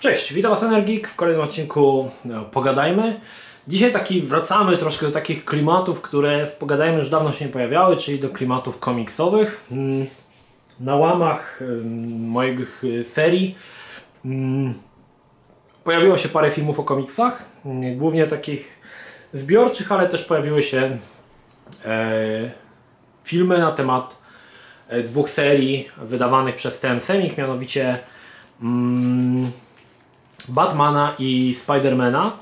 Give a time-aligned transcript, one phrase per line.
[0.00, 3.20] Cześć, witam Was Energik w kolejnym odcinku no, Pogadajmy.
[3.68, 7.96] Dzisiaj taki wracamy troszkę do takich klimatów, które w Pogadajmy już dawno się nie pojawiały,
[7.96, 9.66] czyli do klimatów komiksowych.
[9.72, 10.06] Mm,
[10.80, 13.54] Na łamach ym, moich y, serii
[14.24, 14.74] mm,
[15.84, 18.68] pojawiło się parę filmów o komiksach, mm, głównie takich
[19.34, 20.98] zbiorczych, ale też pojawiły się
[21.84, 22.50] e,
[23.24, 24.16] filmy na temat
[24.88, 27.98] e, dwóch serii wydawanych przez TM Semik, mianowicie
[28.62, 29.50] mm,
[30.48, 32.32] Batmana i Spidermana.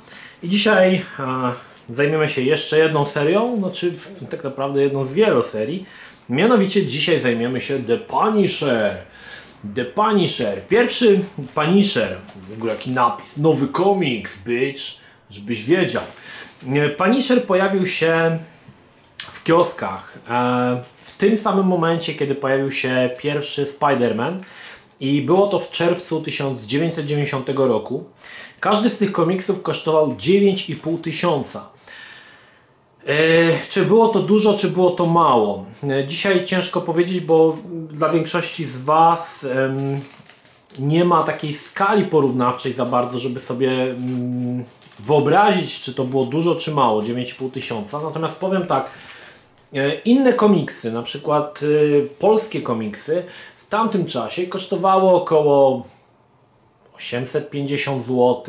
[0.42, 1.52] I dzisiaj e,
[1.90, 3.92] zajmiemy się jeszcze jedną serią, znaczy
[4.30, 5.86] tak naprawdę jedną z wielu serii.
[6.28, 8.96] Mianowicie dzisiaj zajmiemy się The Punisher.
[9.74, 10.62] The Punisher.
[10.68, 11.20] Pierwszy
[11.54, 12.16] Punisher.
[12.50, 13.36] W ogóle jaki napis.
[13.36, 14.82] Nowy komiks, bitch.
[15.30, 16.02] Żebyś wiedział.
[16.66, 18.38] E, Punisher pojawił się
[19.18, 24.38] w kioskach e, w tym samym momencie, kiedy pojawił się pierwszy Spider-Man
[25.00, 28.04] i było to w czerwcu 1990 roku.
[28.60, 31.68] Każdy z tych komiksów kosztował 9,5 tysiąca.
[33.06, 33.12] E,
[33.68, 35.64] czy było to dużo, czy było to mało?
[35.90, 37.56] E, dzisiaj ciężko powiedzieć, bo
[37.90, 39.46] dla większości z Was
[40.78, 44.64] nie ma takiej skali porównawczej za bardzo, żeby sobie mm,
[44.98, 48.00] wyobrazić, czy to było dużo, czy mało, 9,5 tysiąca.
[48.00, 48.90] Natomiast powiem tak,
[49.74, 51.60] e, inne komiksy, na przykład
[52.18, 53.24] polskie komiksy,
[53.68, 55.86] w tamtym czasie kosztowało około
[56.96, 58.44] 850 zł,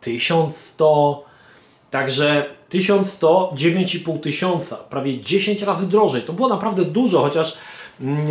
[0.00, 1.24] 1100,
[1.90, 6.22] także 1100, 9,5 tysiąca, prawie 10 razy drożej.
[6.22, 7.58] To było naprawdę dużo, chociaż
[8.00, 8.26] mm,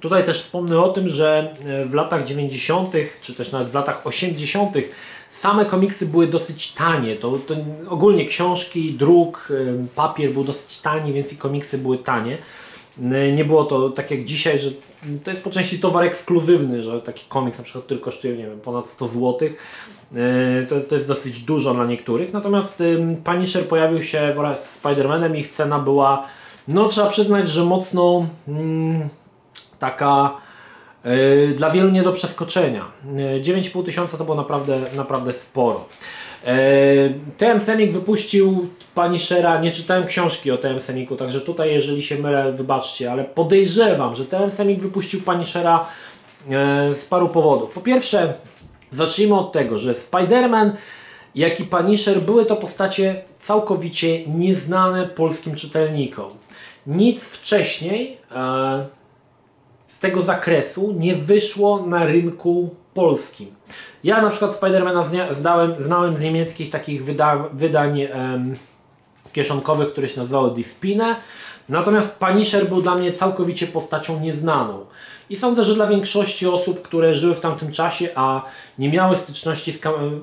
[0.00, 2.92] tutaj też wspomnę o tym, że e, w latach 90.,
[3.22, 4.74] czy też nawet w latach 80.,
[5.30, 7.16] same komiksy były dosyć tanie.
[7.16, 7.54] To, to
[7.88, 12.38] ogólnie książki, druk, e, papier był dosyć tani, więc i komiksy były tanie.
[13.02, 14.70] N- Nie było to tak jak dzisiaj, że
[15.24, 18.60] to jest po części towar ekskluzywny, że taki komiks na przykład, który kosztuje nie wiem,
[18.60, 19.38] ponad 100 zł.
[20.68, 22.32] To, to jest dosyć dużo dla niektórych.
[22.32, 26.26] Natomiast ym, Punisher pojawił się wraz z Spider-Manem, ich cena była,
[26.68, 29.08] no trzeba przyznać, że mocno mm,
[29.78, 30.36] taka
[31.04, 32.84] yy, dla wielu nie do przeskoczenia.
[33.16, 35.84] Yy, 9,5 tysiąca to było naprawdę, naprawdę sporo.
[37.36, 42.52] TM Semik wypuścił Punishera, nie czytałem książki o TM Semiku, także tutaj jeżeli się mylę,
[42.52, 45.86] wybaczcie, ale podejrzewam, że TM Semik wypuścił Punishera
[46.50, 47.72] e, z paru powodów.
[47.72, 48.34] Po pierwsze,
[48.92, 50.70] zacznijmy od tego, że Spider-Man
[51.34, 56.30] jak i Punisher były to postacie całkowicie nieznane polskim czytelnikom.
[56.86, 58.86] Nic wcześniej e,
[59.86, 63.56] z tego zakresu nie wyszło na rynku polskim.
[64.06, 68.52] Ja na przykład Spidermana zdałem, znałem z niemieckich takich wyda- wydań em,
[69.32, 71.16] kieszonkowych, które się nazywały Dispine.
[71.68, 74.86] Natomiast Punisher był dla mnie całkowicie postacią nieznaną.
[75.30, 78.42] I sądzę, że dla większości osób, które żyły w tamtym czasie, a
[78.78, 79.80] nie miały styczności z,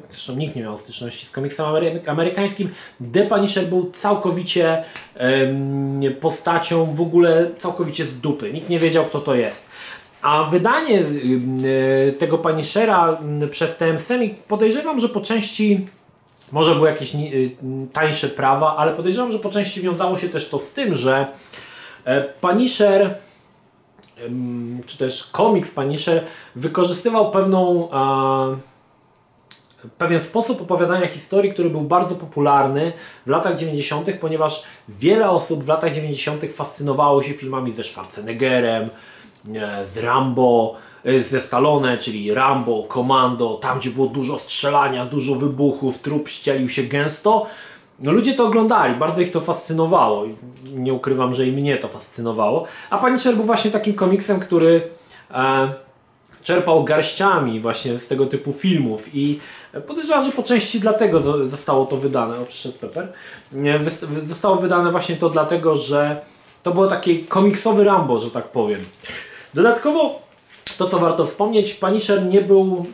[0.09, 2.69] zresztą nikt nie miał styczności z komiksem amery- amerykańskim,
[3.13, 4.83] The Punisher był całkowicie
[5.15, 8.53] em, postacią w ogóle całkowicie z dupy.
[8.53, 9.72] Nikt nie wiedział, kto to jest.
[10.23, 15.85] A wydanie y, tego Punishera y, przez TM Semik podejrzewam, że po części
[16.51, 17.55] może były jakieś y,
[17.93, 21.27] tańsze prawa, ale podejrzewam, że po części wiązało się też to z tym, że
[22.05, 23.15] e, Punisher
[24.85, 26.23] czy też komiks Punisher
[26.55, 27.89] wykorzystywał pewną
[29.97, 32.93] pewien sposób opowiadania historii, który był bardzo popularny
[33.25, 36.43] w latach 90., ponieważ wiele osób w latach 90.
[36.53, 38.89] fascynowało się filmami ze Schwarzeneggerem,
[39.93, 45.99] z Rambo, e, ze Stallone, czyli Rambo, Komando, tam gdzie było dużo strzelania, dużo wybuchów,
[45.99, 47.45] trup ścielił się gęsto.
[47.99, 50.23] No ludzie to oglądali, bardzo ich to fascynowało.
[50.73, 52.65] Nie ukrywam, że i mnie to fascynowało.
[52.89, 54.81] A Punisher był właśnie takim komiksem, który
[55.31, 55.73] e,
[56.43, 59.39] czerpał garściami właśnie z tego typu filmów i
[59.87, 62.39] podejrzewam, że po części dlatego zo- zostało to wydane.
[62.39, 63.13] O, przyszedł Pepper.
[64.17, 66.21] Zostało wydane właśnie to dlatego, że
[66.63, 68.79] to było taki komiksowy Rambo, że tak powiem.
[69.53, 70.21] Dodatkowo
[70.77, 72.85] to, co warto wspomnieć, Punisher nie był.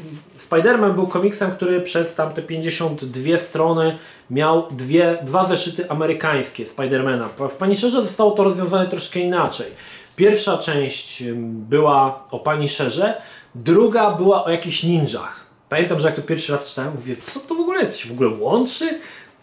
[0.49, 3.97] Spider-Man był komiksem, który przez tamte 52 strony
[4.29, 7.27] miał dwie, dwa zeszyty amerykańskie Spidermana.
[7.27, 9.67] W Punisherze zostało to rozwiązane troszkę inaczej.
[10.15, 13.21] Pierwsza część była o Punisherze,
[13.55, 15.45] druga była o jakichś ninjach.
[15.69, 18.07] Pamiętam, że jak to pierwszy raz czytałem, mówię, co to w ogóle jest?
[18.07, 18.99] W ogóle łączy?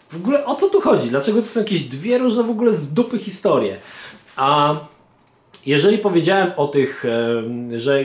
[0.09, 1.09] W ogóle o co tu chodzi?
[1.09, 3.77] Dlaczego to są jakieś dwie różne w ogóle z dupy historie?
[4.35, 4.75] A
[5.65, 8.03] jeżeli powiedziałem o tych, em, że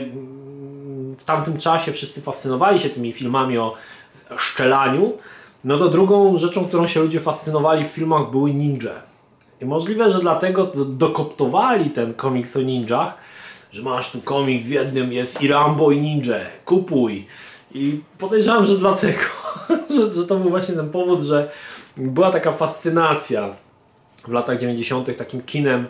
[1.17, 3.75] w tamtym czasie wszyscy fascynowali się tymi filmami o
[4.37, 5.13] szczelaniu,
[5.63, 8.91] no to drugą rzeczą, którą się ludzie fascynowali w filmach były ninja.
[9.61, 13.13] I możliwe, że dlatego do- dokoptowali ten komiks o ninjach,
[13.71, 16.35] że masz tu komiks w jednym, jest i Rambo i ninja,
[16.65, 17.27] kupuj.
[17.73, 19.19] I podejrzewam, że dlatego,
[19.95, 21.49] że, że to był właśnie ten powód, że
[21.97, 23.55] była taka fascynacja
[24.27, 25.17] w latach 90.
[25.17, 25.87] takim kinem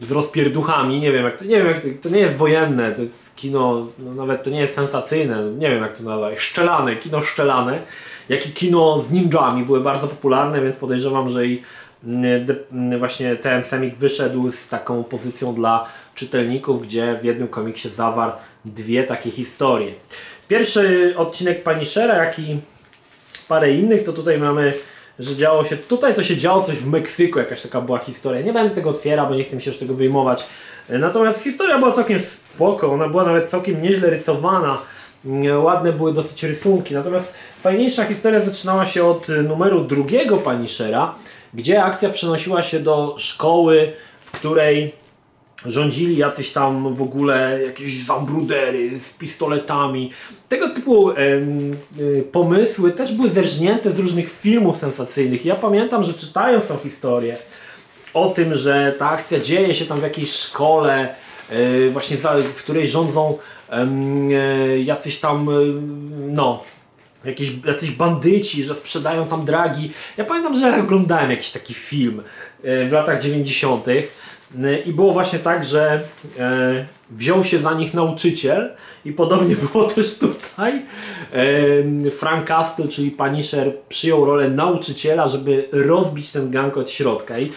[0.00, 3.02] z rozpierduchami, nie wiem jak to, nie wiem jak to, to nie jest wojenne, to
[3.02, 7.22] jest kino, no nawet to nie jest sensacyjne, nie wiem jak to nazwać, szczelane, kino
[7.22, 7.78] szczelane,
[8.28, 11.62] jak i kino z ninjami były bardzo popularne, więc podejrzewam, że i
[12.04, 17.88] mm, mm, właśnie TM Semik wyszedł z taką pozycją dla czytelników, gdzie w jednym komiksie
[17.88, 18.32] zawarł
[18.64, 19.92] dwie takie historie.
[20.48, 22.60] Pierwszy odcinek Punishera, jak i
[23.48, 24.72] parę innych, to tutaj mamy,
[25.20, 28.40] że działo się, tutaj to się działo coś w Meksyku, jakaś taka była historia.
[28.40, 30.44] Nie będę tego otwierał, bo nie chcę mi się już tego wyjmować.
[30.88, 34.78] Natomiast historia była całkiem spoko, ona była nawet całkiem nieźle rysowana.
[35.58, 36.94] Ładne były dosyć rysunki.
[36.94, 41.14] Natomiast fajniejsza historia zaczynała się od numeru drugiego Punishera,
[41.54, 44.92] gdzie akcja przenosiła się do szkoły, w której
[45.66, 50.10] rządzili jacyś tam w ogóle jakieś zambrudery z pistoletami.
[50.48, 51.14] Tego typu y,
[52.32, 55.44] pomysły też były zerżnięte z różnych filmów sensacyjnych.
[55.44, 57.36] Ja pamiętam, że czytając tą historię
[58.14, 61.14] o tym, że ta akcja dzieje się tam w jakiejś szkole,
[61.52, 63.38] y, właśnie za, w której rządzą
[63.72, 65.48] y, jacyś tam,
[66.28, 66.64] no,
[67.24, 69.92] jakieś, jacyś bandyci, że sprzedają tam dragi.
[70.16, 72.22] Ja pamiętam, że oglądałem jakiś taki film
[72.64, 73.86] w latach 90.
[74.62, 76.00] e, i było właśnie tak, że
[76.38, 78.70] e, wziął się za nich nauczyciel
[79.04, 80.82] i podobnie było też tutaj.
[81.32, 87.38] E, Frank Castle, czyli Punisher, przyjął rolę nauczyciela, żeby rozbić ten gang od środka.
[87.38, 87.50] I e,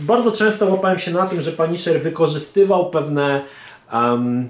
[0.00, 3.42] bardzo często łapałem się na tym, że Punisher wykorzystywał pewne
[3.92, 4.48] em,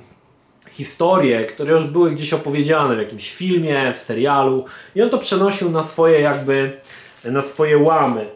[0.70, 4.64] historie, które już były gdzieś opowiedziane w jakimś filmie, w serialu
[4.94, 6.72] i on to przenosił na swoje jakby,
[7.24, 8.26] na swoje łamy.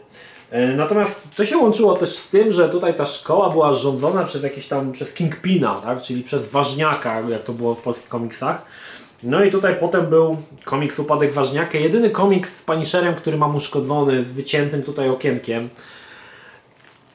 [0.55, 4.43] E, Natomiast to się łączyło też z tym, że tutaj ta szkoła była rządzona przez
[4.43, 6.01] jakieś tam, przez Kingpina, tak?
[6.01, 8.65] czyli przez Ważniaka, jak to było w polskich komiksach.
[9.23, 14.23] No i tutaj potem był komiks Upadek Ważniaka, jedyny komiks z Punisherem, który mam uszkodzony,
[14.23, 15.69] z wyciętym tutaj okienkiem.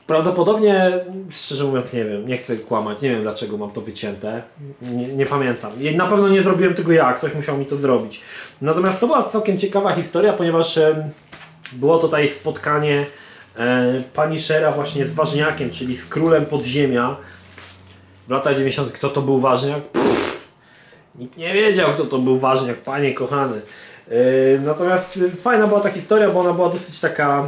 [0.06, 4.42] Prawdopodobnie, szczerze mówiąc, nie wiem, nie chcę kłamać, nie wiem dlaczego mam to wycięte,
[4.82, 5.72] nie, nie pamiętam.
[5.94, 8.20] Na pewno nie zrobiłem tego ja, ktoś musiał mi to zrobić.
[8.62, 10.78] Natomiast to była całkiem ciekawa historia, ponieważ
[11.72, 13.06] było tutaj spotkanie
[13.56, 17.17] e, Punishera właśnie z Ważniakiem, czyli z królem podziemia.
[18.29, 18.93] W latach 90.
[18.93, 19.82] kto to był Ważniak?
[19.82, 20.37] Pff,
[21.14, 23.61] nikt nie wiedział, kto to był Ważniak, panie kochany.
[24.11, 27.44] Yy, Natomiast fajna była ta historia, bo ona była dosyć taka,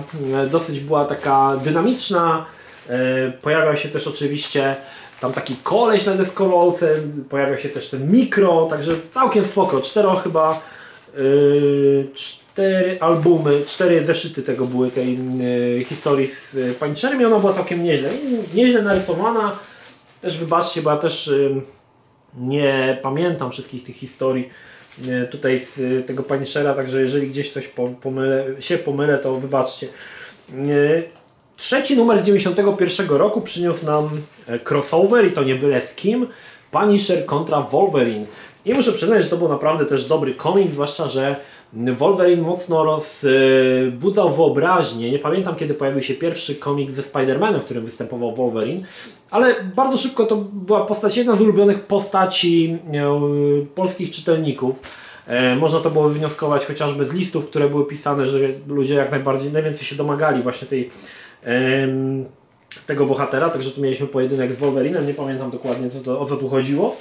[0.46, 2.44] y, dosyć była taka dynamiczna.
[3.42, 4.76] Pojawiał się też oczywiście
[5.22, 6.94] tam taki koleś na deskorolce,
[7.28, 9.80] pojawiał się też ten mikro, także całkiem spoko.
[9.80, 10.60] Cztero chyba,
[11.18, 12.08] yy,
[12.52, 17.52] cztery albumy, cztery zeszyty tego były tej yy, historii z yy, Punisherem i ona była
[17.52, 18.10] całkiem nieźle.
[18.54, 19.56] Nieźle narysowana.
[20.20, 21.62] Też wybaczcie, bo ja też yy,
[22.36, 24.48] nie pamiętam wszystkich tych historii
[25.08, 29.34] e, tutaj z e, tego Punishera, także jeżeli gdzieś coś po- pomylę, się pomylę, to
[29.34, 29.86] wybaczcie.
[30.52, 31.02] E,
[31.56, 34.10] Trzeci numer z 91 roku przyniósł nam
[34.48, 36.26] e, crossover i to nie byle z kim.
[36.70, 38.26] Punisher kontra Wolverine.
[38.64, 41.36] I muszę przyznać, że to był naprawdę też dobry komik, zwłaszcza, że
[41.72, 45.10] Wolverine mocno rozbudzał wyobraźnię.
[45.10, 48.84] Nie pamiętam kiedy pojawił się pierwszy komik ze Spider-Manem, w którym występował Wolverine,
[49.30, 54.80] ale bardzo szybko to była postać, jedna z ulubionych postaci e, polskich czytelników.
[55.26, 58.38] E, Można to było wywnioskować chociażby z listów, które były pisane, że
[58.68, 60.90] ludzie jak najbardziej, najwięcej się domagali właśnie tej,
[62.86, 66.36] tego bohatera, także tu mieliśmy pojedynek z Wolverinem, nie pamiętam dokładnie co to, o co
[66.36, 66.96] tu chodziło.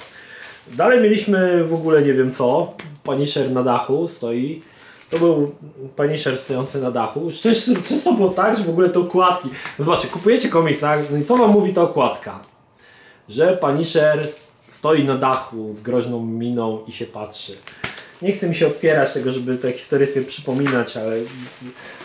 [0.76, 4.62] Dalej mieliśmy w ogóle nie wiem co, Punisher na dachu stoi.
[5.10, 5.54] To był
[5.96, 7.30] Punisher stojący na dachu.
[7.42, 9.48] Często, często było tak, że w ogóle te okładki.
[9.78, 11.10] Zobaczcie, kupujecie komiks, tak?
[11.10, 12.40] No i co wam mówi ta okładka?
[13.28, 14.28] Że Punisher
[14.70, 17.52] stoi na dachu z groźną miną i się patrzy.
[18.22, 21.16] Nie chcę mi się otwierać tego, żeby te historie sobie przypominać, ale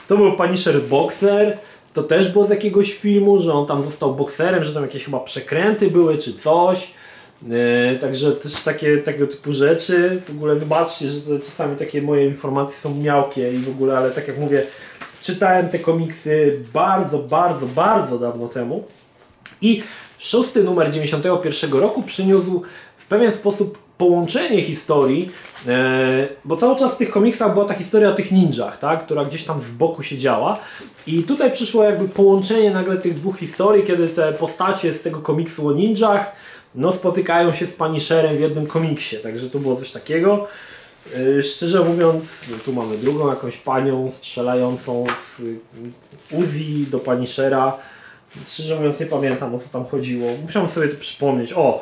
[0.08, 1.58] to był Punisher Boxer.
[1.94, 5.20] To też było z jakiegoś filmu, że on tam został bokserem, że tam jakieś chyba
[5.20, 6.94] przekręty były czy coś.
[7.51, 10.22] E, Także też takie tego typu rzeczy.
[10.27, 14.12] W ogóle wybaczcie, że to czasami takie moje informacje są miałkie i w ogóle, ale
[14.12, 14.63] tak jak mówię,
[15.22, 18.84] czytałem te komiksy bardzo, bardzo, bardzo dawno temu.
[19.62, 19.84] I
[20.20, 22.62] szósty numer 91 roku przyniósł
[22.98, 25.32] w pewien sposób połączenie historii,
[25.67, 29.25] e, bo cały czas w tych komiksach była ta historia o tych ninjach, tak, która
[29.25, 30.60] gdzieś tam z boku się działa.
[31.08, 35.67] I tutaj przyszło jakby połączenie nagle tych dwóch historii, kiedy te postacie z tego komiksu
[35.67, 36.32] o ninjach
[36.76, 40.48] no, spotykają się z Punisherem w jednym komiksie, także to było coś takiego.
[41.18, 42.24] Yy, Szczerze mówiąc,
[42.66, 45.42] tu mamy drugą jakąś panią strzelającą z
[46.32, 47.78] Uzi do Punishera.
[48.48, 50.30] Szczerze mówiąc nie pamiętam o co tam chodziło.
[50.42, 51.54] Musiałem sobie to przypomnieć.
[51.54, 51.82] O,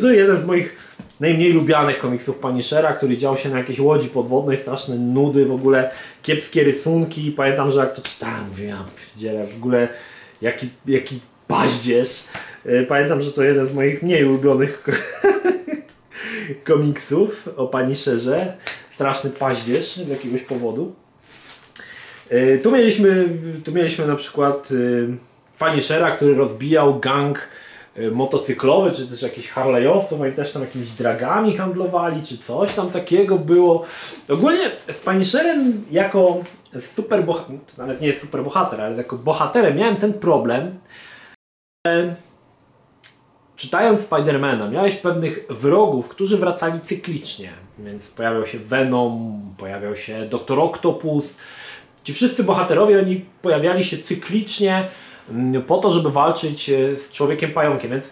[0.00, 0.76] to jeden z moich
[1.20, 5.90] najmniej lubianych komiksów Punishera, który dział się na jakiejś łodzi podwodnej, straszne nudy, w ogóle
[6.22, 7.32] kiepskie rysunki.
[7.32, 9.88] Pamiętam, że jak to czytałem, mówię, ja pierdzielę, w ogóle
[10.42, 12.24] jaki, jaki paździerz.
[12.66, 14.82] E, Pamiętam, że to jeden z moich mniej ulubionych
[16.68, 18.56] komiksów o Punisherze.
[18.90, 20.94] Straszny paździerz z jakiegoś powodu.
[22.30, 23.28] E, Tu mieliśmy,
[23.64, 25.08] tu mieliśmy na przykład y,
[25.58, 27.48] Punishera, który rozbijał gang
[28.12, 33.38] motocyklowy, czy też jakichś Harley'owców, oni też tam jakimiś dragami handlowali, czy coś tam takiego
[33.38, 33.84] było.
[34.28, 36.40] Ogólnie z Punisherem jako
[36.94, 40.78] super bohater, nawet nie jest super bohater, ale jako bohaterem miałem ten problem,
[41.86, 42.14] że
[43.56, 50.60] czytając Spidermana miałeś pewnych wrogów, którzy wracali cyklicznie, więc pojawiał się Venom, pojawiał się Doktor
[50.60, 51.24] Octopus,
[52.06, 54.88] Ci wszyscy bohaterowie, oni pojawiali się cyklicznie
[55.30, 58.04] mm, po to, żeby walczyć e, z człowiekiem pająkiem, więc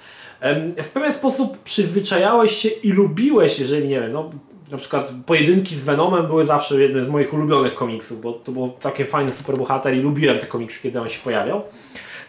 [0.83, 4.31] w pewien sposób przyzwyczajałeś się i lubiłeś, jeżeli nie wiem, no
[4.71, 8.73] na przykład pojedynki z Venomem były zawsze jedne z moich ulubionych komiksów, bo to był
[8.79, 11.63] całkiem fajny superbohater i lubiłem te komiksy, kiedy on się pojawiał.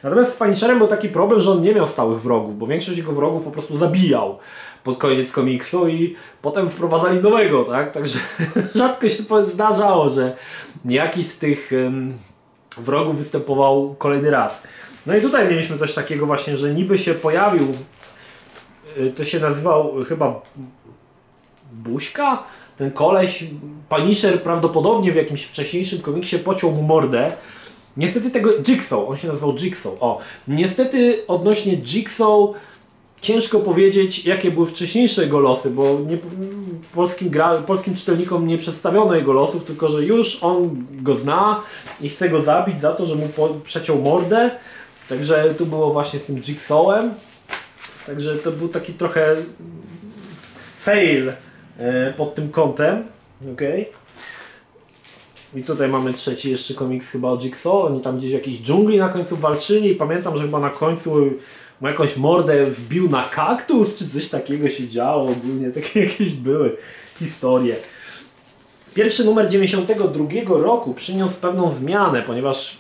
[0.06, 3.14] Natomiast z Punisherem był taki problem, że on nie miał stałych wrogów, bo większość jego
[3.14, 4.40] wrogów po prostu zabijał
[4.84, 7.92] pod koniec komiksu i potem wprowadzali nowego, tak?
[7.92, 8.20] Także
[8.76, 10.34] rzadko się zdarzało, że
[10.86, 12.14] jakiś z tych em,
[12.78, 14.64] wrogów występował kolejny raz.
[15.06, 17.68] No i tutaj mieliśmy coś takiego właśnie, że niby się pojawił,
[18.98, 20.42] y, to się nazywał chyba
[21.74, 22.44] Buźka?
[22.78, 23.44] Ten koleś,
[23.90, 27.32] Punisher prawdopodobnie w jakimś wcześniejszym komiksie pociął mu mordę.
[27.98, 29.94] Niestety tego Jigsaw, on się nazywał Jigsaw.
[30.00, 32.50] O, niestety odnośnie Jigsaw
[33.22, 36.18] ciężko powiedzieć, jakie były wcześniejsze jego losy, bo nie,
[36.96, 41.62] polskim, gra, polskim czytelnikom nie przedstawiono jego losów, tylko że już on go zna
[42.02, 44.52] i chce go zabić za to, że mu po, przeciął mordę.
[45.10, 47.14] Także tu było właśnie z tym Jigsawem.
[48.06, 49.36] Także to był taki trochę
[50.80, 51.32] fail
[51.78, 53.04] e, pod tym kątem.
[53.54, 53.86] Okay.
[55.56, 57.74] I tutaj mamy trzeci jeszcze komiks chyba o Jigsaw.
[57.74, 61.32] Oni tam gdzieś w jakiejś dżungli na końcu walczyli i pamiętam, że chyba na końcu
[61.82, 65.72] mu jakąś mordę wbił na kaktus, czy coś takiego się działo ogólnie.
[65.72, 66.78] Takie jakieś były
[67.20, 67.76] historie.
[68.94, 72.78] Pierwszy numer 92 roku przyniósł pewną zmianę, ponieważ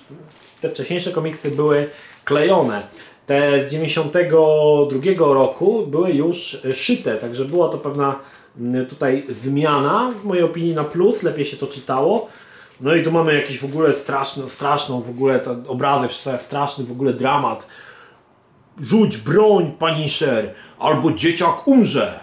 [0.61, 1.89] te wcześniejsze komiksy były
[2.23, 2.81] klejone.
[3.25, 8.19] Te z 92 roku były już szyte, także była to pewna
[8.59, 12.29] mm, tutaj zmiana, w mojej opinii na plus, lepiej się to czytało.
[12.81, 16.91] No i tu mamy jakiś w ogóle straszną, straszną w ogóle ten obrazek straszny w
[16.91, 17.67] ogóle dramat.
[18.81, 22.19] Rzuć broń, Punisher, albo dzieciak umrze.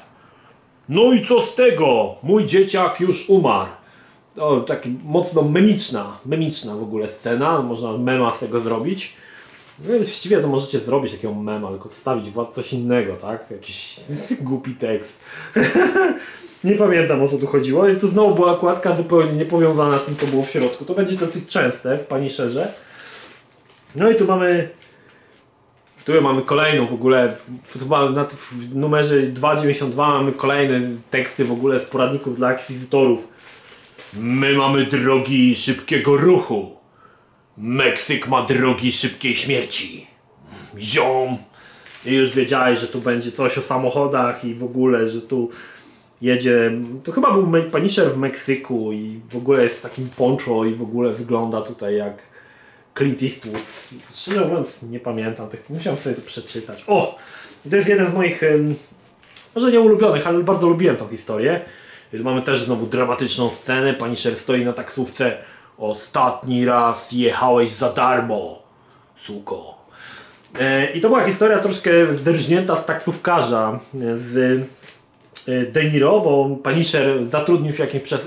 [0.89, 2.15] No i co z tego?
[2.23, 3.71] Mój dzieciak już umarł.
[4.39, 4.65] O,
[5.05, 9.17] mocno memiczna, memiczna w ogóle scena, można mema z tego zrobić.
[9.79, 13.51] No więc właściwie to możecie zrobić takiego mema, tylko wstawić w coś innego, tak?
[13.51, 13.99] Jakiś
[14.41, 15.25] głupi tekst.
[16.65, 17.89] nie pamiętam o co tu chodziło.
[17.89, 20.85] I tu znowu była okładka zupełnie niepowiązana z tym, co było w środku.
[20.85, 22.73] To będzie dosyć częste w Punisherze.
[23.97, 24.69] No i tu mamy
[26.05, 27.37] tu mamy kolejną w ogóle,
[28.15, 33.29] na, w numerze 2.92 mamy kolejne teksty w ogóle z poradników dla akwizytorów.
[34.19, 36.77] My mamy drogi szybkiego ruchu.
[37.59, 40.07] Meksyk ma drogi szybkiej śmierci.
[40.79, 41.39] Ziom.
[42.07, 45.51] I już wiedziałeś, że tu będzie coś o samochodach i w ogóle, że tu
[46.23, 46.71] jedzie.
[47.05, 50.83] To chyba był Punisher w Meksyku i w ogóle jest w takim poncho i w
[50.83, 52.23] ogóle wygląda tutaj jak
[52.99, 53.63] Clint Eastwood.
[54.15, 55.49] Szczerze mówiąc, nie pamiętam.
[55.71, 56.85] Musiałem sobie to przeczytać.
[56.87, 57.19] O!
[57.71, 58.41] To jest jeden z moich,
[59.55, 61.61] może nie ulubionych, ale bardzo lubiłem tą historię.
[62.13, 63.95] Mamy też znowu dramatyczną scenę.
[63.95, 65.37] Punisher stoi na taksówce.
[65.79, 68.63] Ostatni raz jechałeś za darmo,
[69.17, 69.75] suko.
[70.61, 74.61] E, I to była historia troszkę zderżnięta z taksówkarza, e, z
[75.49, 78.19] e, De Niro, bo Punisher zatrudnił się w jakimś e,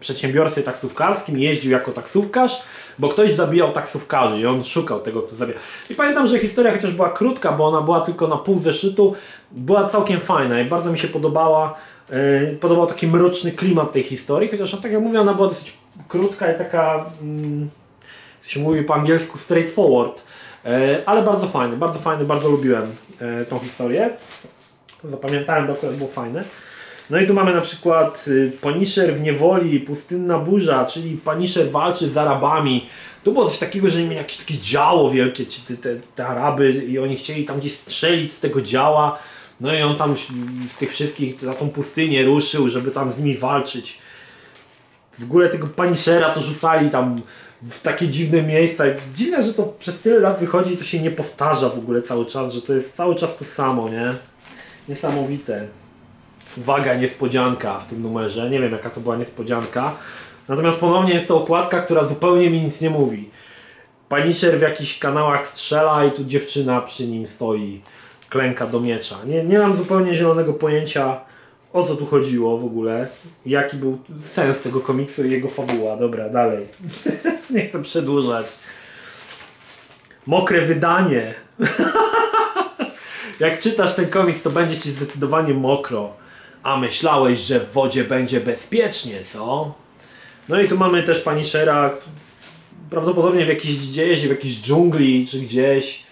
[0.00, 2.62] przedsiębiorstwie taksówkarskim, jeździł jako taksówkarz,
[2.98, 5.60] bo ktoś zabijał taksówkarzy i on szukał tego, kto zabijał.
[5.90, 9.14] I pamiętam, że historia chociaż była krótka, bo ona była tylko na pół zeszytu,
[9.52, 11.74] była całkiem fajna i bardzo mi się podobała.
[12.10, 15.72] e, Podobał taki mroczny klimat tej historii, chociaż tak jak mówię, ona była dosyć
[16.08, 17.70] krótka i taka, mm,
[18.42, 20.22] jak się mówi po angielsku, straightforward.
[21.06, 22.82] Ale bardzo fajny, bardzo fajny, bardzo lubiłem
[23.48, 24.10] tą historię.
[25.04, 26.44] Zapamiętałem, bo akurat było fajne.
[27.10, 32.08] No i tu mamy na przykład y, Punisher w niewoli, pustynna burza, czyli Punisher walczy
[32.08, 32.86] z Arabami.
[33.24, 36.72] Tu było coś takiego, że mieli jakieś takie działo wielkie, ci, te, te, te Araby
[36.72, 39.18] i oni chcieli tam gdzieś strzelić z tego działa.
[39.60, 40.14] No i on tam
[40.68, 43.98] w tych wszystkich na tą pustynię ruszył, żeby tam z nimi walczyć.
[45.18, 47.16] W ogóle tego Punishera to rzucali tam
[47.62, 48.84] w takie dziwne miejsca.
[49.14, 52.26] Dziwne, że to przez tyle lat wychodzi i to się nie powtarza w ogóle cały
[52.26, 54.14] czas, że to jest cały czas to samo, nie?
[54.90, 55.68] Niesamowite.
[56.58, 58.50] Uwaga, niespodzianka w tym numerze.
[58.50, 59.94] Nie wiem jaka to była niespodzianka.
[60.48, 63.30] Natomiast ponownie jest to okładka, która zupełnie mi nic nie mówi.
[64.08, 67.80] Punisher w jakichś kanałach strzela i tu dziewczyna przy nim stoi,
[68.28, 69.16] klęka do miecza.
[69.26, 71.20] Nie, nie mam zupełnie zielonego pojęcia
[71.72, 73.08] o co tu chodziło w ogóle,
[73.46, 75.96] jaki był sens tego komiksu i jego fabuła.
[75.96, 76.66] Dobra, dalej.
[77.50, 78.46] nie chcę przedłużać.
[80.26, 81.34] Mokre wydanie.
[83.40, 86.12] Jak czytasz ten komiks, to będzie ci zdecydowanie mokro.
[86.62, 89.74] A myślałeś, że w wodzie będzie bezpiecznie, co?
[90.48, 91.90] No i tu mamy też Punishera,
[92.90, 96.02] prawdopodobnie w jakiejś dzieje w jakiejś dżungli czy gdzieś.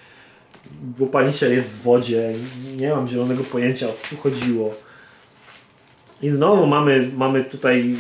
[0.83, 2.33] Bo Punisher jest w wodzie.
[2.77, 4.75] Nie mam zielonego pojęcia o co tu chodziło.
[6.23, 7.95] I znowu mamy, mamy tutaj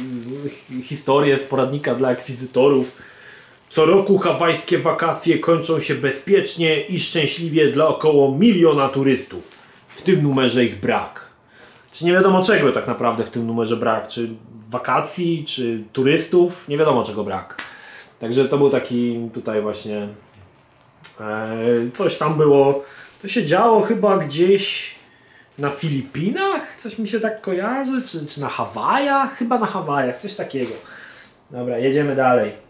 [0.69, 3.03] hi- historię z poradnika dla akwizytorów.
[3.71, 9.59] Co roku hawajskie wakacje kończą się bezpiecznie i szczęśliwie dla około miliona turystów.
[9.89, 11.29] W tym numerze ich brak.
[11.93, 14.09] Czy nie wiadomo czego tak naprawdę w tym numerze brak?
[14.09, 14.29] Czy
[14.71, 16.69] wakacji, czy turystów?
[16.69, 17.63] Nie wiadomo czego brak.
[18.19, 20.09] Także to był taki tutaj właśnie
[21.21, 21.57] e,
[21.97, 22.85] coś tam było.
[23.23, 24.95] To się działo chyba gdzieś
[25.59, 26.77] na Filipinach?
[26.79, 28.03] Coś mi się tak kojarzy?
[28.03, 29.37] Czy, czy na Hawajach?
[29.37, 30.73] Chyba na Hawajach, coś takiego.
[31.51, 32.68] Dobra, jedziemy dalej.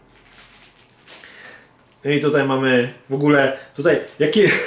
[2.05, 4.49] No I tutaj mamy w ogóle, tutaj jakie...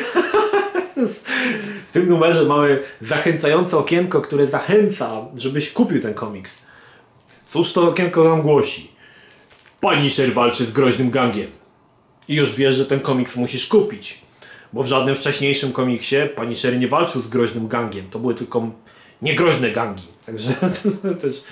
[1.88, 6.54] w tym numerze mamy zachęcające okienko, które zachęca, żebyś kupił ten komiks.
[7.46, 8.90] Cóż to okienko nam głosi?
[9.80, 11.50] Punisher walczy z groźnym gangiem.
[12.28, 14.22] I już wiesz, że ten komiks musisz kupić.
[14.72, 18.10] Bo w żadnym wcześniejszym komiksie Punisher nie walczył z groźnym gangiem.
[18.10, 18.70] To były tylko
[19.22, 20.06] niegroźne gangi.
[20.26, 20.52] Także
[21.02, 21.44] to też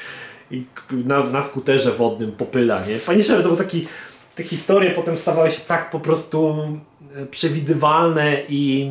[0.50, 2.98] i na, na skuterze wodnym popyla, nie?
[2.98, 3.86] Punisher to był taki,
[4.34, 6.68] te historie potem stawały się tak po prostu
[7.16, 8.90] e, przewidywalne i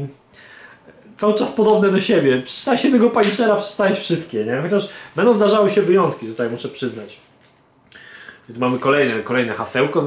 [1.19, 2.41] cały czas podobne do siebie.
[2.41, 4.61] Przeczytałeś jednego Punishera, przeczytałeś wszystkie, nie?
[4.61, 7.17] Chociaż będą zdarzały się wyjątki, tutaj muszę przyznać.
[8.49, 10.01] I tu mamy kolejne, kolejne hasełko.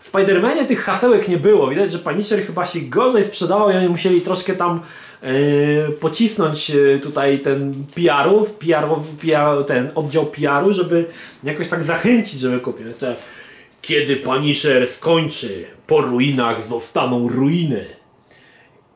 [0.00, 1.68] W Spidermanie tych hasełek nie było.
[1.68, 4.80] Widać, że Punisher chyba się gorzej sprzedawał i oni musieli troszkę tam
[5.22, 5.32] e,
[5.92, 8.84] pocisnąć e, tutaj ten PR-u, PR,
[9.20, 11.04] PR, ten oddział PR-u, żeby
[11.44, 12.86] jakoś tak zachęcić, żeby kupił.
[13.00, 13.06] To,
[13.82, 17.84] kiedy Punisher skończy, po ruinach zostaną ruiny.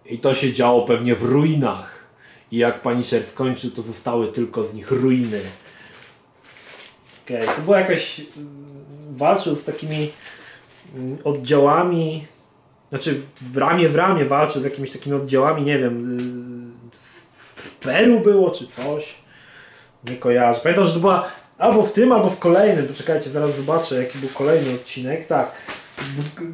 [0.07, 2.05] I to się działo pewnie w ruinach.
[2.51, 5.41] I jak Punisher skończył, to zostały tylko z nich ruiny.
[7.25, 8.21] Okej, to było jakaś...
[8.21, 8.65] mm,
[9.11, 10.11] Walczył z takimi
[10.97, 12.27] mm, oddziałami...
[12.91, 16.19] Znaczy w ramię w ramię walczył z jakimiś takimi oddziałami, nie wiem...
[16.19, 16.91] y,
[17.47, 19.15] W Peru było, czy coś.
[20.11, 20.61] Nie kojarzę.
[20.63, 22.87] Pamiętam, że to była albo w tym, albo w kolejnym.
[22.87, 25.27] Poczekajcie, zaraz zobaczę, jaki był kolejny odcinek.
[25.27, 25.53] Tak.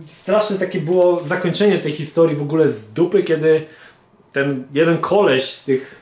[0.08, 3.66] Straszne takie było zakończenie tej historii w ogóle z dupy, kiedy
[4.32, 6.00] ten jeden koleś z tych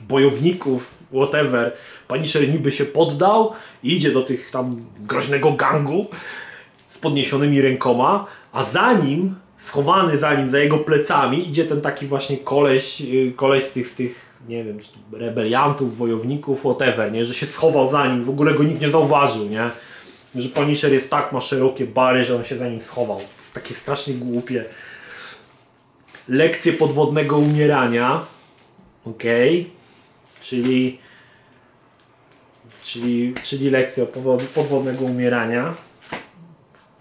[0.00, 1.72] bojowników, whatever,
[2.08, 3.52] Punisher niby się poddał
[3.82, 6.06] i idzie do tych tam groźnego gangu
[6.86, 12.06] z podniesionymi rękoma, a za nim, schowany za nim, za jego plecami idzie ten taki
[12.06, 17.24] właśnie koleś, yy, koleś z tych, z tych nie wiem, czy rebeliantów, wojowników, whatever, nie,
[17.24, 19.70] że się schował za nim, w ogóle go nikt nie zauważył, nie,
[20.34, 23.20] że Punisher jest tak, ma szerokie bary, że on się za nim schował.
[23.36, 24.64] Jest takie strasznie głupie.
[26.28, 28.24] Lekcje podwodnego umierania.
[29.04, 29.70] Okej.
[30.40, 30.98] Czyli,
[32.82, 35.74] czyli, czyli lekcja podwod- podwodnego umierania.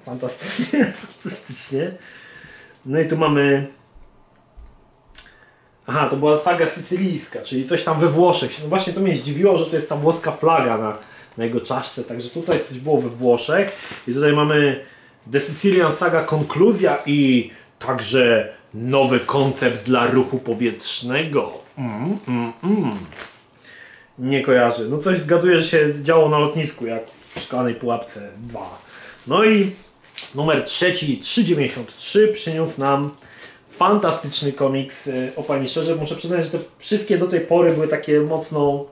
[0.06, 0.86] Fantastycznie,
[1.24, 1.92] fantastycznie.
[2.86, 3.68] No i tu mamy.
[5.88, 8.52] Aha, to była saga sycylijska, czyli coś tam we Włoszech.
[8.64, 10.98] No właśnie to mnie zdziwiło, że to jest ta włoska flaga na,
[11.38, 12.04] na jego czaszce.
[12.04, 13.78] Także tutaj coś było we Włoszech.
[14.08, 14.86] I tutaj mamy
[15.32, 21.54] The Sicilian Saga Konkluzja i także nowy koncept dla ruchu powietrznego.
[21.78, 22.98] Mm, mm, mm.
[24.20, 24.90] Nie kojarzy.
[24.90, 27.04] No coś zgaduję, że się działo na lotnisku, jak
[27.36, 28.80] w szklanej pułapce 2.
[29.28, 29.72] No i
[30.36, 33.12] numer trzeci, 393, przyniósł nam
[33.78, 35.96] fantastyczny komiks y, o Punisherze.
[35.96, 38.86] Muszę przyznać, że te wszystkie do tej pory były takie mocno...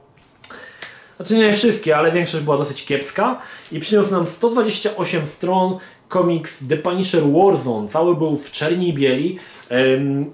[1.18, 3.42] Znaczy nie wszystkie, ale większość była dosyć kiepska.
[3.72, 7.90] I przyniósł nam 128 stron komiks The Punisher Warzone.
[7.90, 9.40] Cały był w czerni i bieli.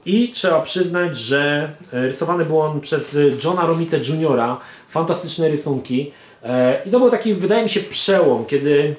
[0.06, 4.40] I trzeba przyznać, że e, rysowany był on przez y, Johna Romita Jr.
[4.90, 6.12] Fantastyczne rysunki.
[6.86, 8.96] I to był taki, wydaje mi się, przełom, kiedy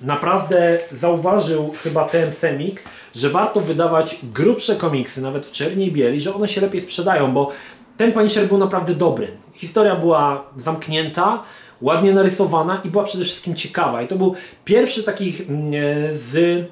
[0.00, 2.82] naprawdę zauważył chyba ten Semik,
[3.16, 7.32] że warto wydawać grubsze komiksy, nawet w czerni i bieli, że one się lepiej sprzedają,
[7.32, 7.52] bo
[7.96, 9.28] ten Punisher był naprawdę dobry.
[9.54, 11.42] Historia była zamknięta,
[11.80, 14.02] ładnie narysowana i była przede wszystkim ciekawa.
[14.02, 16.64] I to był pierwszy takich mm, e, z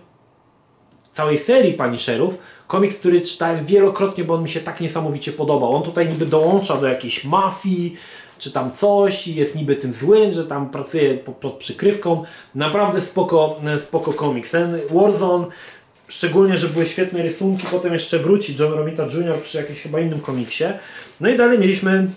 [1.13, 5.77] całej serii Punisherów, komiks, który czytałem wielokrotnie, bo on mi się tak niesamowicie podobał.
[5.77, 7.97] On tutaj niby dołącza do jakiejś mafii,
[8.39, 12.25] czy tam coś i jest niby tym złym, że tam pracuje pod, przykrywką.
[12.55, 14.51] Naprawdę spoko, spoko komiks.
[14.51, 15.47] Ten Warzone,
[16.15, 19.41] szczególnie, że były świetne rysunki, potem jeszcze wróci John Romita Jr.
[19.43, 20.65] przy jakimś chyba innym komiksie.
[21.21, 22.09] No i dalej mieliśmy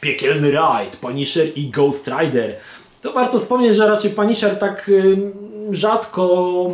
[0.00, 2.56] Piekielny Raid, Punisher i Ghost Rider.
[3.02, 4.90] To warto wspomnieć, że raczej Punisher tak
[5.70, 6.70] rzadko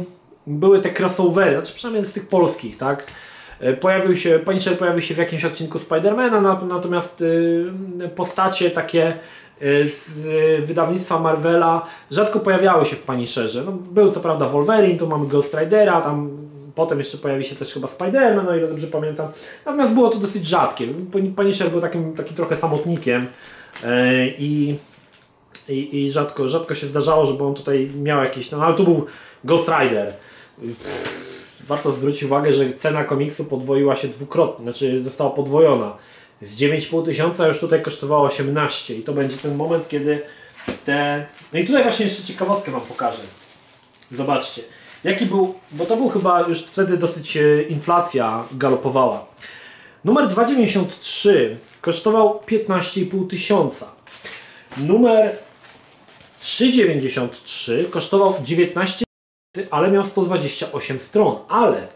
[0.46, 3.06] były te crossovery, znaczy przynajmniej w tych polskich, tak?
[3.60, 7.24] E, pojawił się, Punisher pojawił się w jakimś odcinku Spidermana, natomiast
[8.16, 9.16] postacie takie
[9.62, 13.62] z y, wydawnictwa Marvela rzadko pojawiały się w Punisherze.
[13.66, 16.30] No, był co prawda Wolverine, tu mamy Ghost Ridera, tam
[16.74, 19.28] potem jeszcze pojawi się też chyba Spiderman, o ile dobrze pamiętam.
[19.66, 20.88] Natomiast było to dosyć rzadkie.
[21.36, 23.26] Punisher był takim, takim trochę samotnikiem
[23.84, 24.78] e, i,
[25.68, 29.06] i, i rzadko, rzadko się zdarzało, żeby on tutaj miał jakiś, no ale tu był
[29.44, 30.12] Ghost Rider
[31.68, 35.96] warto zwrócić uwagę, że cena komiksu podwoiła się dwukrotnie, znaczy została podwojona.
[36.42, 40.22] Z 9,5 tysiąca już tutaj kosztowało 18 i to będzie ten moment, kiedy
[40.84, 41.26] te...
[41.52, 43.22] No i tutaj właśnie jeszcze ciekawostkę Wam pokażę.
[44.12, 44.62] Zobaczcie.
[45.04, 49.26] Jaki był, bo to był chyba już wtedy dosyć e, inflacja galopowała.
[50.04, 53.86] Numer 293 kosztował 15,5 tysiąca.
[54.76, 55.36] Numer
[56.40, 59.04] 393 kosztował 19
[59.70, 61.88] ale miał 128 stron, ale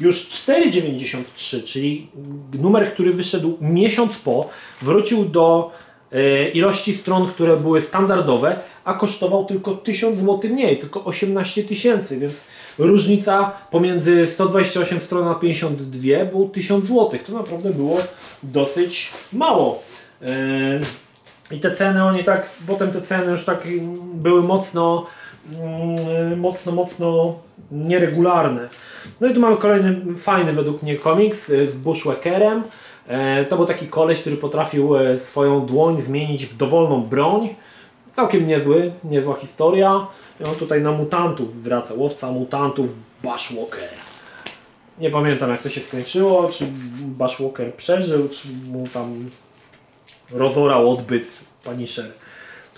[0.00, 2.08] już 4,93, czyli
[2.52, 4.48] numer, który wyszedł miesiąc po,
[4.82, 5.70] wrócił do
[6.12, 12.18] e, ilości stron, które były standardowe, a kosztował tylko 1000 zł mniej, tylko 18 tysięcy,
[12.18, 12.34] więc
[12.78, 17.10] różnica pomiędzy 128 stron a 52 było 1000 zł.
[17.26, 17.98] To naprawdę było
[18.42, 19.82] dosyć mało.
[20.22, 20.26] E,
[21.50, 23.68] I te ceny, oni tak, potem te ceny już tak
[24.14, 25.06] były mocno
[26.36, 27.38] mocno, mocno
[27.72, 28.68] nieregularne.
[29.20, 32.62] No i tu mamy kolejny fajny według mnie komiks z Bushwhackerem.
[33.08, 37.54] E, to był taki koleś, który potrafił e, swoją dłoń zmienić w dowolną broń.
[38.16, 40.06] Całkiem niezły, niezła historia.
[40.40, 42.90] I on tutaj na mutantów wraca, łowca mutantów
[43.22, 43.88] Bushwalker.
[44.98, 46.64] Nie pamiętam jak to się skończyło, czy
[47.00, 49.30] Bushwalker przeżył, czy mu tam
[50.32, 51.26] rozorał odbyt
[51.64, 52.12] Punisher.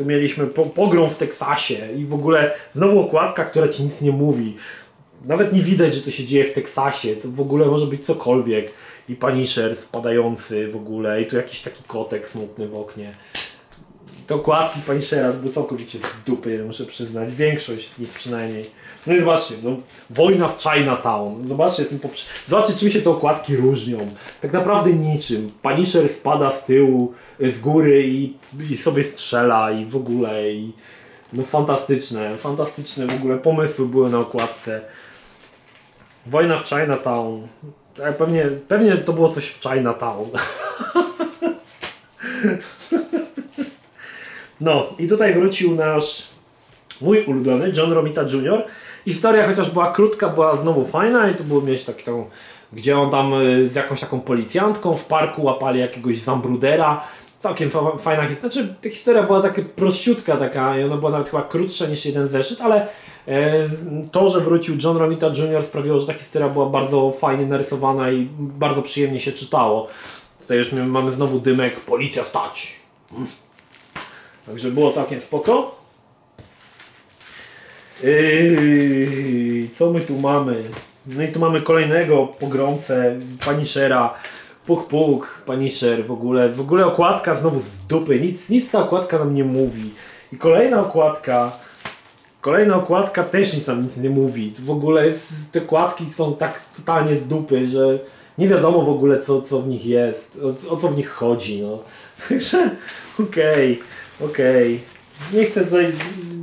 [0.03, 4.11] Tu mieliśmy po, pogrom w Teksasie i w ogóle znowu okładka, która ci nic nie
[4.11, 4.57] mówi.
[5.25, 7.17] Nawet nie widać, że to się dzieje w Teksasie.
[7.17, 8.73] To w ogóle może być cokolwiek.
[9.09, 11.23] I Punisher spadający w ogóle.
[11.23, 13.11] I tu jakiś taki kotek smutny w oknie.
[14.27, 17.35] Te okładki Punishera były całkowicie z dupy, muszę przyznać.
[17.35, 18.65] Większość z nich przynajmniej.
[19.07, 19.77] No i zobaczcie, no,
[20.11, 21.49] wojna w Chinatown.
[21.49, 22.25] Zobaczcie, ten poprze...
[22.49, 23.99] zobaczcie, czym się te okładki różnią.
[24.41, 25.51] Tak naprawdę niczym.
[25.63, 28.35] Punisher spada z tyłu, z góry i,
[28.71, 30.51] i sobie strzela i w ogóle.
[30.51, 30.73] I,
[31.33, 34.81] no fantastyczne, fantastyczne w ogóle pomysły były na okładce.
[36.27, 37.47] Wojna w Chinatown.
[37.97, 40.29] Tak, pewnie, pewnie to było coś w Chinatown.
[44.61, 46.29] No i tutaj wrócił nasz
[47.01, 48.65] mój ulubiony John Romita Jr.
[49.05, 52.29] Historia chociaż była krótka, była znowu fajna i to było mieć taki tą,
[52.73, 57.05] gdzie on tam y, z jakąś taką policjantką w parku łapali jakiegoś zambrudera.
[57.39, 58.51] Całkiem fajna historia.
[58.51, 62.29] Znaczy, ta historia była taka prościutka taka i ona była nawet chyba krótsza niż jeden
[62.29, 62.89] zeszyt, ale
[63.29, 63.69] e,
[64.13, 65.65] to, że wrócił John Romita Jr.
[65.65, 69.89] sprawiło, że ta historia była bardzo fajnie narysowana i bardzo przyjemnie się czytało.
[70.41, 72.77] Tutaj już mamy znowu dymek, policja stać.
[74.47, 75.82] Także było całkiem spoko.
[78.03, 80.63] Yy, co my tu mamy?
[81.07, 84.15] No i tu mamy kolejnego pogromcę, Punishera.
[84.67, 86.49] Puk puk, Punisher w ogóle.
[86.49, 88.21] W ogóle okładka znowu z dupy.
[88.21, 89.91] Nic, nic ta okładka nam nie mówi.
[90.33, 91.53] I kolejna okładka.
[92.41, 94.53] Kolejna okładka też nic nam nic nie mówi.
[94.59, 97.99] W ogóle jest, te okładki są tak totalnie z dupy, że
[98.39, 101.63] nie wiadomo w ogóle co, co w nich jest, o, o co w nich chodzi.
[101.63, 101.79] No.
[102.29, 102.71] Także
[103.21, 103.81] okej,
[104.21, 104.81] okay, okej.
[104.81, 105.41] Okay.
[105.41, 105.93] Nie chcę tutaj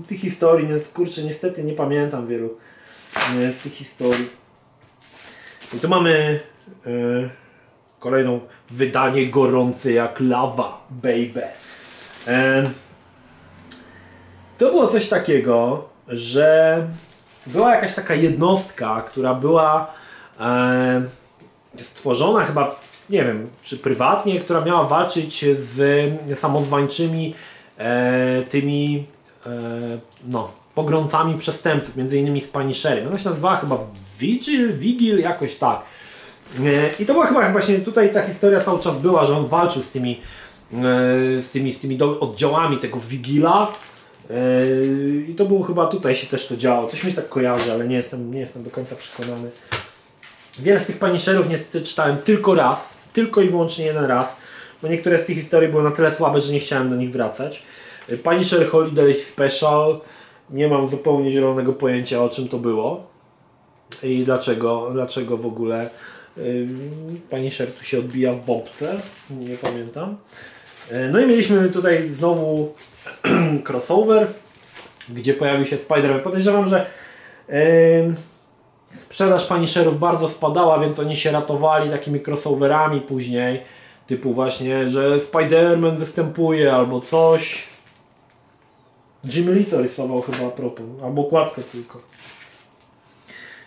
[0.09, 2.57] tych historii, no, kurczę, niestety nie pamiętam wielu
[3.35, 4.29] nie, z tych historii.
[5.73, 6.39] I tu mamy
[6.85, 6.89] e,
[7.99, 11.43] kolejną wydanie gorące jak lawa, baby.
[12.27, 12.69] E,
[14.57, 16.87] to było coś takiego, że
[17.47, 19.93] była jakaś taka jednostka, która była
[20.39, 21.01] e,
[21.77, 22.75] stworzona chyba,
[23.09, 27.35] nie wiem, czy prywatnie, która miała walczyć z samozwańczymi
[27.77, 29.05] e, tymi
[30.27, 33.07] no, pogromcami przestępców, między innymi z Punisherem.
[33.07, 33.77] Ona się nazywała chyba
[34.19, 35.81] Vigil, Vigil, jakoś tak.
[36.59, 39.83] E, I to była chyba właśnie tutaj ta historia cały czas była, że on walczył
[39.83, 40.21] z tymi
[41.41, 43.73] z tymi, z tymi oddziałami tego Wigila.
[44.29, 44.35] E,
[45.27, 46.87] I to było chyba tutaj się też to działo.
[46.87, 49.49] Coś mi tak kojarzy, ale nie jestem, nie jestem do końca przekonany.
[50.59, 54.35] Wiele z tych paniszerów niestety czytałem tylko raz, tylko i wyłącznie jeden raz,
[54.81, 57.63] bo niektóre z tych historii były na tyle słabe, że nie chciałem do nich wracać.
[58.17, 59.99] Punisher Holiday Special,
[60.49, 63.07] nie mam zupełnie zielonego pojęcia o czym to było
[64.03, 65.89] i dlaczego, dlaczego w ogóle
[66.37, 68.95] ym, Punisher tu się odbija w bombce,
[69.29, 70.17] nie pamiętam.
[70.91, 72.73] E, No i mieliśmy tutaj znowu
[73.67, 74.27] crossover,
[75.09, 76.19] gdzie pojawił się Spider-Man.
[76.19, 76.85] Podejrzewam, że
[78.05, 78.15] ym,
[78.97, 83.61] sprzedaż Punisherów bardzo spadała, więc oni się ratowali takimi crossoverami później,
[84.07, 87.68] typu właśnie, że Spider-Man występuje albo coś.
[89.23, 92.01] Jimmy Lee to rysował chyba a propos, albo okładkę tylko.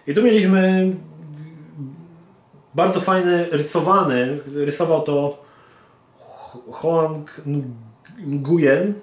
[0.07, 0.93] I tu mieliśmy
[2.75, 5.39] bardzo fajny rysowany, rysował to
[6.71, 7.43] Hoang
[8.27, 8.95] Nguyen,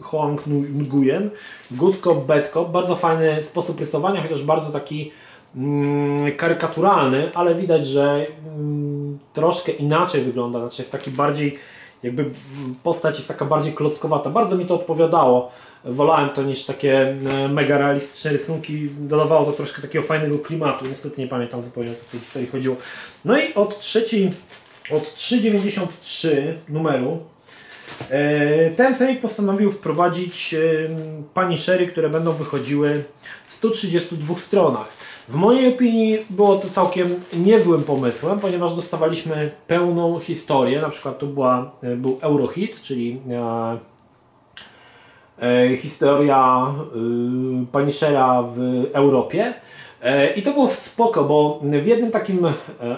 [0.00, 1.30] Hoang Nguyen,
[1.70, 5.12] Good Cop, Bad Cop, bardzo fajny sposób rysowania, chociaż bardzo taki
[5.56, 11.58] mm, karykaturalny, ale widać, że mm, troszkę inaczej wygląda, znaczy jest taki bardziej,
[12.02, 12.30] jakby
[12.82, 15.50] postać jest taka bardziej klockowata, bardzo mi to odpowiadało,
[15.84, 21.20] wolałem to niż takie e, mega realistyczne rysunki, dodawało to troszkę takiego fajnego klimatu, niestety
[21.20, 22.76] nie pamiętam zupełnie o co w tej historii chodziło.
[23.24, 24.30] No i od trzeciej,
[24.90, 26.28] od 3,93
[26.68, 27.18] numeru
[28.10, 30.54] E, Ten Sejmik postanowił wprowadzić
[31.34, 33.04] panishery, które będą wychodziły
[33.46, 34.88] w 132 stronach.
[35.28, 40.80] W mojej opinii było to całkiem niezłym pomysłem, ponieważ dostawaliśmy pełną historię.
[40.80, 43.78] Na przykład tu była, e, był Eurohit, czyli e, e,
[45.76, 46.66] historia
[47.62, 49.54] y, Punishera w Europie.
[50.02, 52.52] E, I to było spoko, bo w jednym takim e,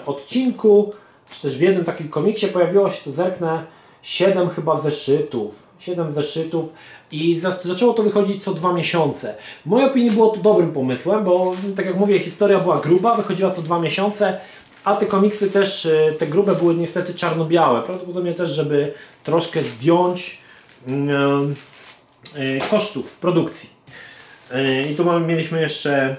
[0.05, 0.93] odcinku,
[1.29, 3.63] czy też w jednym takim komiksie pojawiło się, to zerknę,
[4.01, 5.63] 7 chyba zeszytów.
[5.79, 6.73] 7 zeszytów
[7.11, 9.35] i za- zaczęło to wychodzić co dwa miesiące.
[9.65, 13.51] W mojej opinii było to dobrym pomysłem, bo tak jak mówię, historia była gruba, wychodziła
[13.51, 14.37] co dwa miesiące,
[14.83, 17.81] a te komiksy też, e, te grube były niestety czarno-białe.
[17.81, 20.39] Prawdopodobnie też, żeby troszkę zdjąć
[20.87, 20.91] e,
[22.69, 23.69] kosztów produkcji.
[24.51, 26.15] E, I tu mamy, mieliśmy jeszcze, e,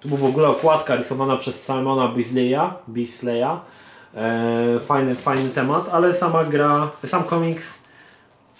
[0.00, 2.08] tu była w ogóle okładka rysowana przez Simona
[2.88, 3.60] Beasleya.
[4.14, 7.64] E, fajny, fajny temat, ale sama gra, sam komiks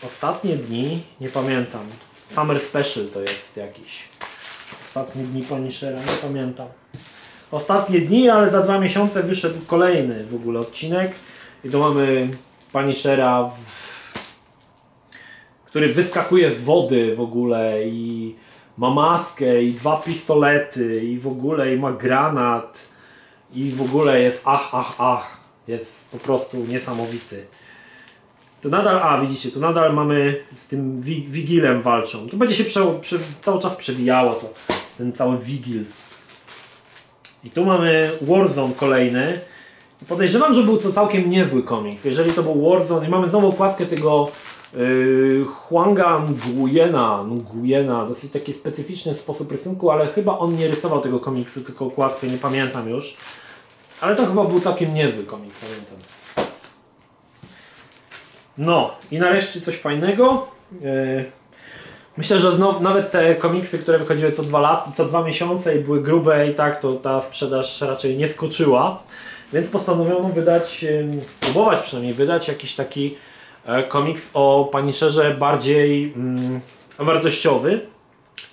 [0.07, 1.81] ostatnie dni, nie pamiętam.
[2.35, 4.09] Summer Special to jest jakiś.
[4.87, 6.67] Ostatnie dni Punishera, nie pamiętam.
[7.51, 11.13] Ostatnie dni, ale za dwa miesiące wyszedł kolejny w ogóle odcinek.
[11.65, 12.29] I tu mamy
[12.73, 13.88] Punishera, w-
[15.69, 18.35] który wyskakuje z wody w ogóle i
[18.79, 22.79] ma maskę i dwa pistolety i w ogóle i ma granat
[23.55, 25.39] i w ogóle jest ach, ach, ach.
[25.69, 27.47] Jest po prostu niesamowity.
[28.63, 32.29] To nadal, a widzicie, tu nadal mamy z tym wi Wigilem walczą.
[32.29, 34.49] To będzie się prze, prze, cały czas przewijało to,
[34.99, 35.85] ten cały Wigil.
[37.45, 39.41] I tu mamy Warzone kolejny.
[40.09, 42.05] Podejrzewam, że był to całkiem niezły komiks.
[42.05, 44.29] Jeżeli to był Warzone i mamy znowu okładkę tego
[44.77, 51.21] yy, Huanga Nguyena, Nguyena, dosyć taki specyficzny sposób rysunku, ale chyba on nie rysował tego
[51.21, 53.17] komiksu, tylko okładkę, nie pamiętam już.
[54.01, 55.97] Ale to chyba był całkiem niezły komiks, pamiętam.
[58.59, 60.47] No i nareszcie coś fajnego.
[60.73, 61.39] Yy,
[62.19, 65.81] Myślę, że znowu, nawet te komiksy, które wychodziły co dwa, lat, co dwa miesiące i
[65.81, 69.03] były grube i tak, to ta sprzedaż raczej nie skoczyła.
[69.53, 73.17] Więc postanowiono wydać, ym, próbować przynajmniej wydać jakiś taki
[73.89, 76.61] komiks o Punisherze bardziej mm,
[76.99, 77.81] wartościowy.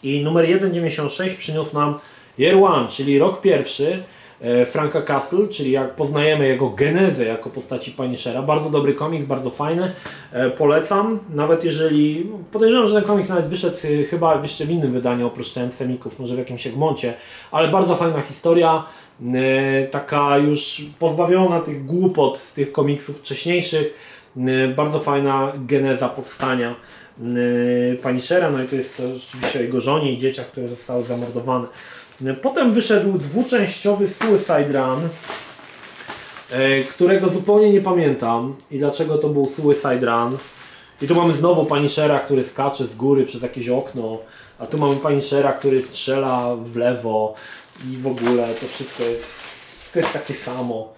[0.04, 1.96] I numer 196 przyniósł nam
[2.40, 4.04] Year One, czyli rok pierwszy
[4.42, 8.42] e, Franka Castle, czyli jak poznajemy jego genezę jako postaci Punishera.
[8.42, 9.92] Bardzo dobry komiks, bardzo fajny.
[10.32, 14.92] E, Polecam, nawet jeżeli podejrzewam, że ten komiks nawet wyszedł e, chyba jeszcze w innym
[14.92, 17.14] wydaniu oprócz TM Semików, może w jakimś Egmoncie,
[17.52, 18.84] ale bardzo fajna historia,
[19.34, 24.15] e, taka już pozbawiona tych głupot z tych komiksów wcześniejszych.
[24.76, 26.76] Bardzo fajna geneza powstania
[28.02, 31.68] Punishera, no i to jest też oczywiście jego żonie i dzieciach, które zostały zamordowane.
[32.42, 35.10] Potem wyszedł dwuczęściowy Suicide Run,
[36.52, 40.38] e, którego zupełnie nie pamiętam i dlaczego to był Suicide Run.
[41.02, 44.18] I tu mamy znowu Punishera, który skacze z góry przez jakieś okno,
[44.60, 47.36] a tu mamy Punishera, który strzela w lewo
[47.92, 49.26] i w ogóle to wszystko jest,
[49.80, 50.94] wszystko jest takie samo.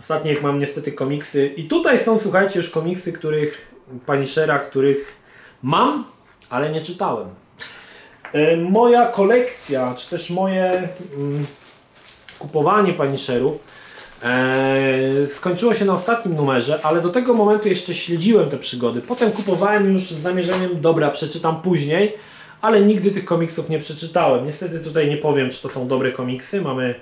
[0.00, 3.74] Ostatnio jak mam niestety komiksy i tutaj są słuchajcie już komiksy, których
[4.06, 5.20] Punishera, których
[5.62, 6.04] mam,
[6.50, 7.28] ale nie czytałem.
[8.32, 11.44] E, Moja kolekcja, czy też moje mm,
[12.38, 13.60] kupowanie Punisherów
[14.24, 19.00] Eee, skończyło się na ostatnim numerze, ale do tego momentu jeszcze śledziłem te przygody.
[19.00, 22.14] Potem kupowałem już z zamierzeniem, dobra, przeczytam później,
[22.60, 24.46] ale nigdy tych komiksów nie przeczytałem.
[24.46, 26.60] Niestety tutaj nie powiem, czy to są dobre komiksy.
[26.60, 26.94] Mamy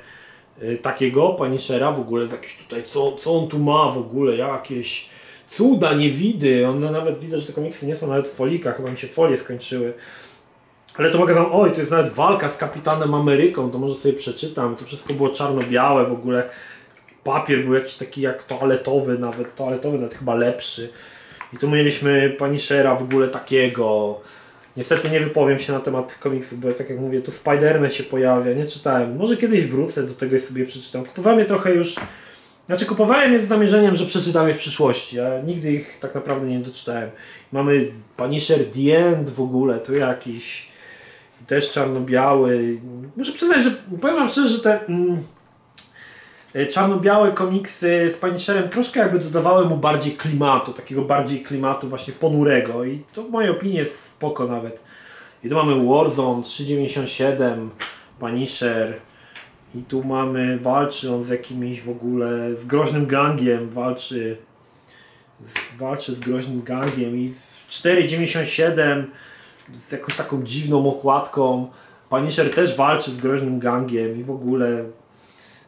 [0.83, 5.09] takiego Punishera w ogóle, z jakiś tutaj, co, co on tu ma w ogóle, jakieś
[5.47, 6.69] cuda, niewidy.
[6.69, 9.39] On nawet widzę, że te komiksy nie są nawet w folikach, chyba mi się folie
[9.39, 9.93] skończyły.
[10.99, 14.15] Ale to mogę wam, oj, to jest nawet walka z Kapitanem Ameryką, to może sobie
[14.15, 14.77] przeczytam.
[14.77, 16.49] To wszystko było czarno-białe w ogóle.
[17.25, 20.91] Papier był jakiś taki jak toaletowy, nawet toaletowy, nawet chyba lepszy.
[21.53, 24.21] I tu mieliśmy Punishera w ogóle takiego.
[24.77, 28.05] Niestety nie wypowiem się na temat tych komiksów, bo tak jak mówię, tu Spider-Man się
[28.05, 29.17] pojawia, nie czytałem.
[29.17, 31.05] Może kiedyś wrócę do tego i sobie przeczytam.
[31.05, 31.95] Kupowałem je trochę już,
[32.67, 36.47] znaczy kupowałem je z zamierzeniem, że przeczytam je w przyszłości, a nigdy ich tak naprawdę
[36.47, 37.11] nie doczytałem.
[37.53, 40.69] Mamy Punisher The End w ogóle, to jakiś
[41.47, 42.79] też czarno-biały.
[43.17, 45.23] Muszę przyznać, że powiem wam szczerze, że te mm,
[46.71, 52.85] czarno-białe komiksy z Punisherem troszkę jakby dodawały mu bardziej klimatu, takiego bardziej klimatu właśnie ponurego
[52.85, 54.81] i to w mojej opinii jest spoko nawet.
[55.45, 57.71] I tu mamy Warzone 397,
[58.19, 58.95] Punisher
[59.75, 64.37] i tu mamy, walczy on z jakimiś w ogóle, z groźnym gangiem, walczy
[65.47, 69.11] z, walczy z groźnym gangiem i w 497
[69.75, 71.71] z jakąś taką dziwną okładką.
[72.11, 74.85] Punisher też walczy z groźnym gangiem i w ogóle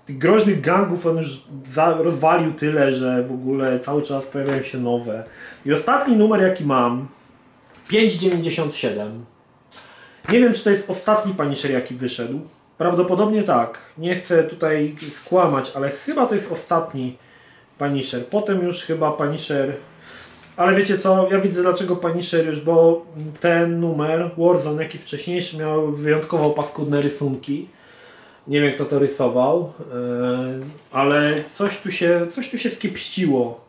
[0.06, 4.78] tych groźnych gangów on już za, rozwalił tyle, że w ogóle cały czas pojawiają się
[4.78, 5.24] nowe.
[5.66, 7.08] I ostatni numer jaki mam
[7.90, 9.10] 5,97
[10.32, 12.40] Nie wiem czy to jest ostatni Punisher jaki wyszedł.
[12.78, 13.78] Prawdopodobnie tak.
[13.98, 17.16] Nie chcę tutaj skłamać, ale chyba to jest ostatni
[17.78, 18.26] Punisher.
[18.26, 19.74] Potem już chyba Punisher
[20.56, 23.06] ale wiecie co, ja widzę dlaczego Punisher już, bo
[23.40, 27.68] ten numer, Warzone, jaki wcześniejszy, miał wyjątkowo paskudne rysunki.
[28.46, 33.64] Nie wiem kto to rysował, yy, ale coś tu się, coś tu się skiepściło.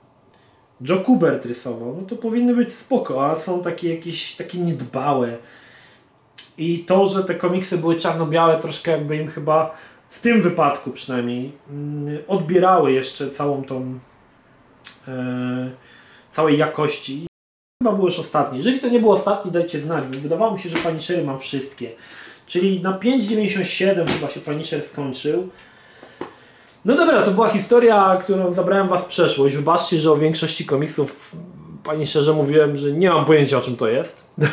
[0.82, 5.38] Joe Kubert rysował, no to powinny być spoko, a są takie jakieś takie niedbałe.
[6.58, 9.76] I to, że te komiksy były czarno-białe, troszkę jakby im chyba
[10.10, 11.52] w tym wypadku przynajmniej
[12.06, 14.00] yy, odbierały jeszcze całą tą
[15.08, 15.14] yy,
[16.32, 17.28] całej jakości.
[17.84, 18.58] Chyba był już ostatni.
[18.58, 21.92] Jeżeli to nie był ostatni, dajcie znać, bo wydawało mi się, że Punishery mam wszystkie.
[22.48, 25.50] Czyli na 5,97 chyba się Punisher skończył.
[26.86, 29.56] No dobra, to była historia, którą zabrałem Was w przeszłość.
[29.56, 31.36] Wybaczcie, że o większości komiksów
[31.84, 34.24] Punisherze mówiłem, że nie mam pojęcia o czym to jest.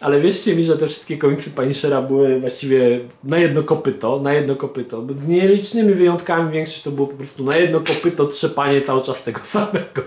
[0.00, 4.56] Ale wierzcie mi, że te wszystkie komiksy Punishera były właściwie na jedno kopyto, na jedno
[4.56, 5.06] kopyto.
[5.08, 9.40] Z nielicznymi wyjątkami większość to było po prostu na jedno kopyto trzepanie cały czas tego
[9.54, 10.02] samego.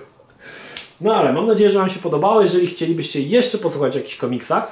[1.01, 2.41] No ale mam nadzieję, że Wam się podobało.
[2.41, 4.71] Jeżeli chcielibyście jeszcze posłuchać o jakichś komiksach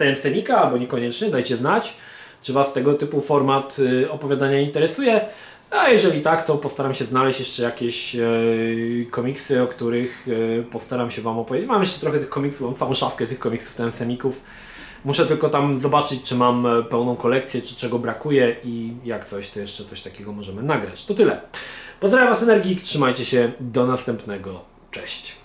[0.00, 1.94] TM albo niekoniecznie, dajcie znać,
[2.42, 5.20] czy Was tego typu format y, opowiadania interesuje.
[5.70, 8.20] A jeżeli tak, to postaram się znaleźć jeszcze jakieś e,
[9.10, 10.26] komiksy, o których
[10.58, 11.68] e, postaram się Wam opowiedzieć.
[11.68, 14.40] Mam jeszcze trochę tych komiksów, mam całą szafkę tych komiksów ten semików.
[15.04, 19.48] Muszę tylko tam zobaczyć, czy mam e, pełną kolekcję, czy czego brakuje i jak coś,
[19.48, 21.04] to jeszcze coś takiego możemy nagrać.
[21.04, 21.40] To tyle.
[22.00, 24.60] Pozdrawiam Was Energik, trzymajcie się, do następnego.
[24.90, 25.39] Cześć.